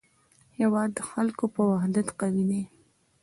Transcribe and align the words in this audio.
هېواد 0.59 0.89
د 0.93 0.99
خلکو 1.09 1.43
په 1.55 1.61
وحدت 1.71 2.07
قوي 2.19 2.45
کېږي. 2.49 2.63